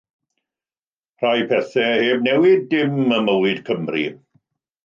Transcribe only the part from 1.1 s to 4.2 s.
Rhai pethau heb newid dim ym mywyd Cymru.